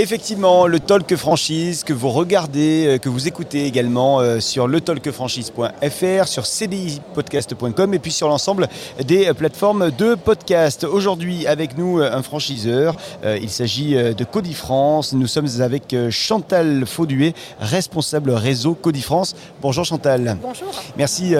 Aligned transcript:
Effectivement, 0.00 0.68
le 0.68 0.78
Talk 0.78 1.16
Franchise 1.16 1.82
que 1.82 1.92
vous 1.92 2.10
regardez, 2.10 2.86
euh, 2.86 2.98
que 2.98 3.08
vous 3.08 3.26
écoutez 3.26 3.66
également 3.66 4.20
euh, 4.20 4.38
sur 4.38 4.68
letalkfranchise.fr, 4.68 6.28
sur 6.28 6.46
cdipodcast.com 6.46 7.94
et 7.94 7.98
puis 7.98 8.12
sur 8.12 8.28
l'ensemble 8.28 8.68
des 9.04 9.26
euh, 9.26 9.34
plateformes 9.34 9.90
de 9.90 10.14
podcast. 10.14 10.84
Aujourd'hui, 10.84 11.48
avec 11.48 11.76
nous, 11.76 11.98
un 12.00 12.22
franchiseur. 12.22 12.94
Il 13.24 13.50
s'agit 13.50 13.94
de 13.94 14.24
Codifrance. 14.24 15.14
Nous 15.14 15.26
sommes 15.26 15.48
avec 15.60 15.96
Chantal 16.10 16.86
Fauduet, 16.86 17.34
responsable 17.58 18.30
réseau 18.30 18.74
Codifrance. 18.74 19.34
Bonjour 19.60 19.84
Chantal. 19.84 20.38
Bonjour. 20.40 20.68
Merci 20.96 21.30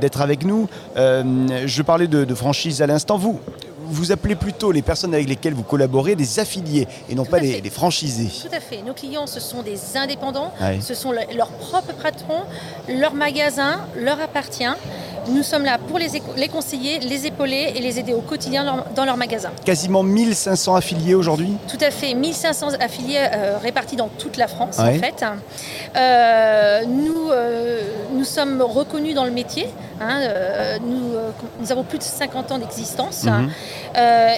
d'être 0.00 0.22
avec 0.22 0.44
nous. 0.44 0.68
Je 0.96 1.82
parlais 1.82 2.06
de, 2.06 2.24
de 2.24 2.34
franchise 2.34 2.80
à 2.80 2.86
l'instant. 2.86 3.18
Vous, 3.18 3.40
vous 3.86 4.12
appelez 4.12 4.34
plutôt 4.34 4.72
les 4.72 4.82
personnes 4.82 5.14
avec 5.14 5.28
lesquelles 5.28 5.54
vous 5.54 5.62
collaborez 5.62 6.16
des 6.16 6.38
affiliés 6.38 6.86
et 7.08 7.14
non 7.14 7.24
pas 7.24 7.40
des, 7.40 7.70
franchisés. 7.70 8.30
Tout 8.42 8.54
à 8.54 8.60
fait. 8.60 8.82
Nos 8.82 8.94
clients, 8.94 9.26
ce 9.26 9.40
sont 9.40 9.62
des 9.62 9.96
indépendants, 9.96 10.52
ce 10.80 10.94
sont 10.94 11.12
leurs 11.12 11.50
propres 11.50 11.94
patrons, 11.94 12.42
leur 12.88 13.14
magasin 13.14 13.80
leur 13.96 14.20
appartient. 14.20 14.64
Nous 15.28 15.42
sommes 15.42 15.64
là 15.64 15.78
pour 15.78 15.98
les, 15.98 16.08
les, 16.36 16.48
conseiller, 16.48 16.98
les 17.00 17.26
épauler 17.26 17.72
et 17.74 17.80
les 17.80 17.98
aider 17.98 18.12
au 18.12 18.20
quotidien 18.20 18.84
dans 18.94 19.04
leur 19.04 19.16
magasin. 19.16 19.50
Quasiment 19.64 20.02
1500 20.02 20.74
affiliés 20.74 21.14
aujourd'hui 21.14 21.52
Tout 21.68 21.84
à 21.84 21.90
fait, 21.90 22.14
1500 22.14 22.68
affiliés 22.80 23.18
euh, 23.18 23.58
répartis 23.58 23.96
dans 23.96 24.08
toute 24.08 24.36
la 24.36 24.48
France 24.48 24.78
en 24.78 24.92
fait. 24.92 25.24
Euh, 25.96 26.84
nous, 26.86 27.30
euh, 27.30 27.80
nous 28.12 28.24
sommes 28.24 28.62
reconnus 28.62 29.14
dans 29.14 29.24
le 29.24 29.30
métier. 29.30 29.68
Hein, 30.00 30.20
nous, 30.84 31.14
nous, 31.60 31.72
avons 31.72 31.82
plus 31.82 31.98
de 31.98 32.02
50 32.02 32.52
ans 32.52 32.58
d'existence. 32.58 33.24
Mhm. 33.24 33.50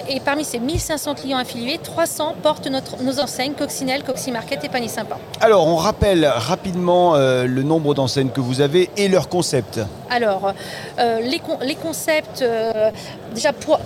et 0.07 0.19
parmi 0.21 0.45
ces 0.45 0.57
1500 0.57 1.15
clients 1.15 1.37
affiliés, 1.37 1.79
300 1.83 2.35
portent 2.41 2.67
notre, 2.67 3.03
nos 3.03 3.19
enseignes 3.19 3.53
Coccinelle, 3.53 4.03
Market 4.31 4.63
et 4.63 4.69
Panier 4.69 4.87
Sympa. 4.87 5.17
Alors, 5.41 5.67
on 5.67 5.75
rappelle 5.75 6.25
rapidement 6.25 7.15
le 7.17 7.61
nombre 7.63 7.93
d'enseignes 7.93 8.29
que 8.29 8.39
vous 8.41 8.61
avez 8.61 8.89
et 8.95 9.09
leur 9.09 9.27
concept. 9.27 9.81
Alors, 10.09 10.53
euh, 10.99 11.19
les, 11.21 11.75
concepts, 11.75 12.41
euh, 12.41 12.89
déjà 13.33 13.53
pour, 13.53 13.79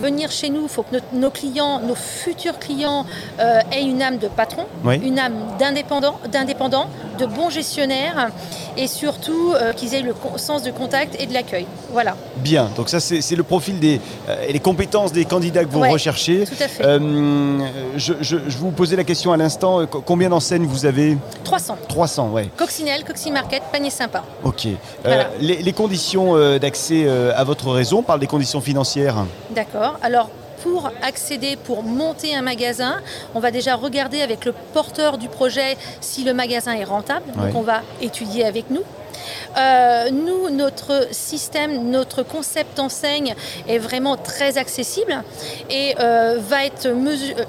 venir 0.00 0.30
chez 0.30 0.48
nous, 0.48 0.62
il 0.62 0.68
faut 0.68 0.82
que 0.82 0.96
nos 1.12 1.30
clients, 1.30 1.80
nos 1.80 1.94
futurs 1.94 2.58
clients 2.58 3.04
euh, 3.38 3.60
aient 3.70 3.82
une 3.82 4.00
âme 4.02 4.18
de 4.18 4.28
patron, 4.28 4.64
une 4.84 5.18
âme 5.18 5.34
d'indépendant, 5.58 6.18
d'indépendant, 6.30 6.88
de 7.18 7.26
bon 7.26 7.50
gestionnaire 7.50 8.30
et 8.76 8.86
surtout 8.86 9.54
qu'ils 9.76 9.94
aient 9.94 10.02
le 10.02 10.14
sens 10.36 10.62
de 10.62 10.70
contact 10.70 11.20
et 11.20 11.26
de 11.26 11.32
l'accueil. 11.32 11.66
Voilà. 11.92 12.16
Bien, 12.36 12.70
donc 12.76 12.88
ça 12.88 13.00
c'est 13.00 13.36
le 13.36 13.42
profil 13.42 13.78
des, 13.78 14.00
et 14.46 14.52
les 14.52 14.60
compétences 14.60 15.12
des 15.12 15.24
candidats 15.24 15.64
que 15.64 15.70
vous 15.70 15.80
recherchez. 15.80 16.44
Tout 16.44 16.62
à 16.62 16.68
fait. 16.68 16.82
Je, 17.96 18.58
vous 18.58 18.70
posais 18.70 18.96
la 18.96 19.04
question 19.04 19.32
à 19.32 19.36
l'instant, 19.36 19.86
combien 19.86 20.28
d'enseignes 20.28 20.66
vous 20.66 20.86
avez? 20.86 21.16
300. 21.44 21.76
300, 21.88 22.30
ouais. 22.30 22.48
Coccinelle, 22.56 23.04
Market, 23.32 23.62
panier 23.70 23.90
sympa. 23.90 24.24
Ok. 24.44 24.68
les, 25.40 25.72
conditions 25.72 26.36
euh, 26.36 26.58
d'accès 26.58 27.04
euh, 27.06 27.32
à 27.36 27.44
votre 27.44 27.70
réseau 27.70 27.98
On 27.98 28.02
parle 28.02 28.20
des 28.20 28.26
conditions 28.26 28.60
financières. 28.60 29.24
D'accord. 29.50 29.98
Alors, 30.02 30.30
pour 30.62 30.90
accéder, 31.02 31.56
pour 31.56 31.82
monter 31.82 32.34
un 32.34 32.42
magasin, 32.42 33.00
on 33.34 33.40
va 33.40 33.50
déjà 33.50 33.74
regarder 33.74 34.22
avec 34.22 34.44
le 34.44 34.52
porteur 34.72 35.18
du 35.18 35.28
projet 35.28 35.76
si 36.00 36.24
le 36.24 36.34
magasin 36.34 36.72
est 36.72 36.84
rentable. 36.84 37.30
Donc 37.32 37.54
on 37.54 37.62
va 37.62 37.82
étudier 38.00 38.44
avec 38.44 38.70
nous. 38.70 38.82
Euh, 39.56 40.10
nous, 40.10 40.50
notre 40.50 41.08
système, 41.10 41.90
notre 41.90 42.22
concept 42.22 42.78
enseigne 42.78 43.34
est 43.68 43.78
vraiment 43.78 44.16
très 44.16 44.58
accessible 44.58 45.22
et 45.70 45.94
va 45.96 46.64
être 46.64 46.88
mesuré 46.88 47.44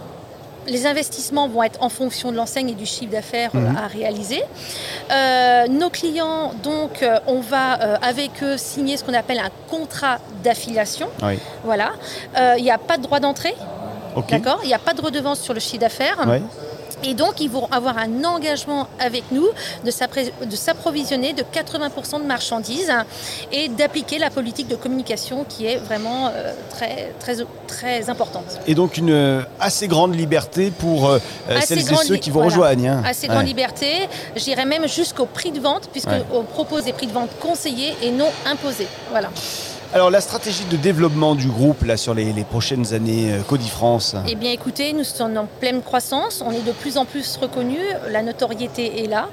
les 0.67 0.85
investissements 0.85 1.47
vont 1.47 1.63
être 1.63 1.81
en 1.81 1.89
fonction 1.89 2.31
de 2.31 2.37
l'enseigne 2.37 2.69
et 2.69 2.75
du 2.75 2.85
chiffre 2.85 3.11
d'affaires 3.11 3.51
euh, 3.55 3.59
mhm. 3.59 3.77
à 3.77 3.87
réaliser. 3.87 4.43
Euh, 5.11 5.67
nos 5.67 5.89
clients, 5.89 6.53
donc, 6.63 7.01
euh, 7.01 7.19
on 7.27 7.39
va 7.39 7.73
avec 8.01 8.43
eux 8.43 8.57
signer 8.57 8.97
ce 8.97 9.03
qu'on 9.03 9.13
appelle 9.13 9.39
un 9.39 9.51
contrat 9.69 10.19
d'affiliation. 10.43 11.07
Voilà. 11.63 11.91
Il 12.57 12.63
n'y 12.63 12.71
a 12.71 12.77
pas 12.77 12.97
de 12.97 13.03
droit 13.03 13.19
d'entrée. 13.19 13.55
D'accord 14.29 14.59
Il 14.63 14.67
n'y 14.67 14.73
a 14.73 14.79
pas 14.79 14.93
de 14.93 15.01
redevance 15.01 15.39
sur 15.39 15.53
le 15.53 15.59
chiffre 15.59 15.81
d'affaires. 15.81 16.17
Et 17.03 17.13
donc, 17.13 17.39
ils 17.39 17.49
vont 17.49 17.67
avoir 17.71 17.97
un 17.97 18.23
engagement 18.23 18.87
avec 18.99 19.23
nous 19.31 19.47
de 19.85 19.91
s'approvisionner 20.55 21.33
de 21.33 21.43
80% 21.43 22.21
de 22.21 22.25
marchandises 22.25 22.91
et 23.51 23.69
d'appliquer 23.69 24.19
la 24.19 24.29
politique 24.29 24.67
de 24.67 24.75
communication 24.75 25.45
qui 25.47 25.65
est 25.65 25.77
vraiment 25.77 26.27
euh, 26.27 26.53
très, 26.69 27.13
très, 27.19 27.38
très 27.67 28.09
importante. 28.09 28.59
Et 28.67 28.75
donc, 28.75 28.97
une 28.97 29.11
euh, 29.11 29.43
assez 29.59 29.88
grande 29.88 30.15
liberté 30.15 30.71
pour 30.71 31.09
euh, 31.09 31.19
celles 31.61 31.79
et 31.79 31.95
ceux 31.95 32.17
qui 32.17 32.29
vous 32.31 32.41
rejoignent. 32.41 32.89
Hein. 32.89 33.03
Assez 33.05 33.27
grande 33.27 33.47
liberté, 33.47 34.07
j'irais 34.35 34.65
même 34.65 34.88
jusqu'au 34.88 35.25
prix 35.25 35.51
de 35.51 35.59
vente, 35.59 35.89
puisqu'on 35.91 36.43
propose 36.43 36.83
des 36.83 36.93
prix 36.93 37.07
de 37.07 37.13
vente 37.13 37.29
conseillés 37.39 37.93
et 38.01 38.11
non 38.11 38.29
imposés. 38.45 38.88
Voilà. 39.11 39.29
Alors 39.91 40.11
la 40.11 40.22
stratégie 40.22 40.66
de 40.66 40.77
développement 40.77 41.33
du 41.33 41.47
groupe 41.47 41.83
là, 41.83 41.97
sur 41.97 42.13
les, 42.13 42.31
prochaines 42.44 42.94
années 42.94 43.33
euh, 43.33 43.41
Codifrance 43.41 44.16
Eh 44.27 44.35
bien 44.35 44.51
écoutez, 44.51 44.94
nous 44.94 45.03
sommes 45.03 45.35
en 45.35 45.47
pleine 45.59 45.81
croissance, 45.81 46.44
on 46.45 46.51
est 46.51 46.61
de 46.61 46.72
plus 46.72 47.00
en 47.00 47.05
plus 47.05 47.38
reconnus, 47.38 47.79
la 48.11 48.22
notoriété 48.22 49.03
est 49.03 49.07
là. 49.07 49.29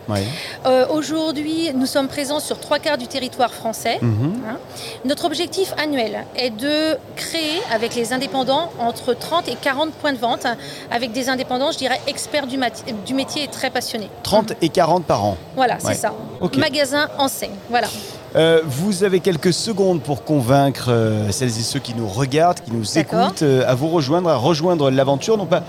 Euh, 0.65 0.87
aujourd'hui, 0.89 1.73
nous 1.75 1.85
sommes 1.85 2.09
présents 2.09 2.41
sur 2.41 2.59
trois 2.59 2.79
quarts 2.79 2.97
du 2.97 3.07
territoire 3.07 3.53
français. 3.53 3.99
Mhm. 4.01 4.33
Hein. 4.49 4.57
Notre 5.05 5.27
objectif 5.27 5.75
annuel 5.77 6.25
est 6.37 6.49
de 6.49 6.97
créer 7.17 7.61
avec 7.71 7.95
les 7.95 8.15
indépendants 8.15 8.73
entre 8.79 9.13
30 9.13 9.49
et 9.49 9.57
40 9.57 9.93
points 9.93 10.15
de 10.15 10.19
vente, 10.19 10.47
avec 10.91 11.13
des 11.13 11.29
indépendants, 11.29 11.71
je 11.71 11.79
dirais, 11.79 12.01
experts 12.07 12.47
du, 12.47 12.59
du 13.05 13.13
métier 13.13 13.45
et 13.45 13.49
très 13.49 13.69
passionnés. 13.69 14.09
30 14.23 14.55
et 14.63 14.71
40 14.71 15.05
par 15.05 15.23
an 15.23 15.37
Voilà, 15.55 15.77
c'est 15.81 15.95
ça. 15.95 16.15
Magasin, 16.57 17.09
enseigne, 17.19 17.57
voilà. 17.69 17.89
Euh, 18.37 18.61
vous 18.67 19.03
avez 19.03 19.21
quelques 19.21 19.53
secondes 19.53 20.03
pour 20.03 20.23
convaincre 20.23 20.91
euh, 20.91 21.31
celles 21.31 21.49
et 21.49 21.63
ceux 21.63 21.81
qui 21.81 21.95
nous 21.95 22.07
regardent, 22.07 22.61
qui 22.61 22.71
nous 22.71 22.99
écoutent, 22.99 23.43
euh, 23.43 23.65
à 23.67 23.75
vous 23.75 23.89
rejoindre, 23.89 24.29
à 24.29 24.37
rejoindre 24.37 24.91
l'aventure, 24.91 25.39
non 25.39 25.47
pas 25.47 25.63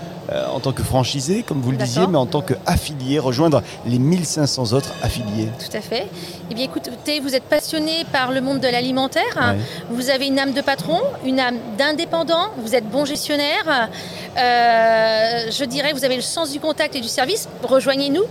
en 0.52 0.60
tant 0.60 0.72
que 0.72 0.82
franchisé, 0.82 1.42
comme 1.42 1.62
vous 1.62 1.70
le 1.70 1.78
disiez, 1.78 2.06
mais 2.06 2.18
en 2.18 2.26
tant 2.26 2.42
qu'affilié, 2.42 3.18
rejoindre 3.18 3.62
les 3.86 3.98
1500 3.98 4.74
autres 4.74 4.92
affiliés. 5.02 5.48
Tout 5.58 5.74
à 5.74 5.80
fait. 5.80 6.06
Eh 6.50 6.54
bien, 6.54 6.64
écoutez, 6.64 7.20
vous 7.20 7.34
êtes 7.34 7.44
passionné 7.44 8.04
par 8.12 8.30
le 8.30 8.42
monde 8.42 8.60
de 8.60 8.68
l'alimentaire, 8.68 9.54
vous 9.88 10.10
avez 10.10 10.26
une 10.26 10.38
âme 10.38 10.52
de 10.52 10.60
patron, 10.60 11.00
une 11.24 11.40
âme 11.40 11.56
d'indépendant, 11.78 12.50
vous 12.58 12.74
êtes 12.74 12.86
bon 12.90 13.06
gestionnaire, 13.06 13.88
je 14.36 15.64
dirais, 15.64 15.94
vous 15.94 16.04
avez 16.04 16.16
le 16.16 16.20
sens 16.20 16.52
du 16.52 16.60
contact 16.60 16.94
et 16.94 17.00
du 17.00 17.08
service, 17.08 17.48
rejoignez-nous. 17.62 18.24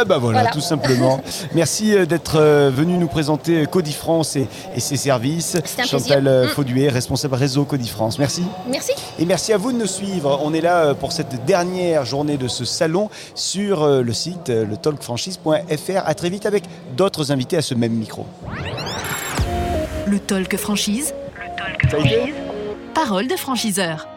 Eh 0.00 0.04
ben 0.04 0.18
voilà, 0.18 0.46
tout 0.46 0.60
simplement. 0.60 1.20
Merci 1.54 1.94
euh, 1.94 2.06
d'être 2.06 2.36
euh, 2.36 2.70
venu 2.74 2.96
nous 2.96 3.06
présenter 3.06 3.66
Codifrance 3.66 4.36
et, 4.36 4.48
et 4.74 4.80
ses 4.80 4.96
services. 4.96 5.56
Chantal 5.86 6.26
euh, 6.26 6.46
mm. 6.46 6.48
Fauduet, 6.48 6.88
responsable 6.88 7.34
réseau 7.34 7.64
Codifrance. 7.64 8.18
Merci. 8.18 8.42
Merci. 8.68 8.92
Et 9.18 9.24
merci 9.24 9.52
à 9.52 9.56
vous 9.56 9.72
de 9.72 9.78
nous 9.78 9.86
suivre. 9.86 10.40
On 10.42 10.52
est 10.52 10.60
là 10.60 10.94
pour 10.94 11.12
cette 11.12 11.44
dernière 11.44 12.04
journée 12.04 12.36
de 12.36 12.48
ce 12.48 12.64
salon 12.64 13.08
sur 13.34 13.86
le 13.86 14.12
site 14.12 14.48
letalkfranchise.fr. 14.48 16.02
À 16.04 16.14
très 16.14 16.30
vite 16.30 16.46
avec 16.46 16.64
d'autres 16.96 17.30
invités 17.30 17.56
à 17.56 17.62
ce 17.62 17.74
même 17.74 17.92
micro. 17.92 18.26
Le 20.06 20.18
Talk 20.18 20.56
Franchise. 20.56 21.14
Le 21.34 21.56
Talk 21.56 21.90
Franchise. 21.90 22.34
Parole 22.94 23.26
de 23.26 23.36
franchiseur. 23.36 24.13